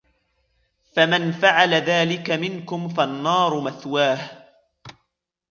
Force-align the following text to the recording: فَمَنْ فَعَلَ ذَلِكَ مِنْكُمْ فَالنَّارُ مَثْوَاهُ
فَمَنْ 0.95 1.31
فَعَلَ 1.31 1.73
ذَلِكَ 1.73 2.29
مِنْكُمْ 2.31 2.89
فَالنَّارُ 2.89 3.59
مَثْوَاهُ 3.61 4.47